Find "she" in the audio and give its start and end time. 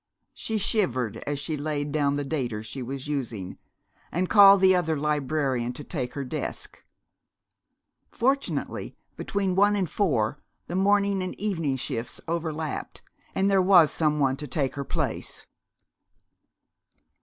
0.33-0.57, 1.37-1.55, 2.65-2.81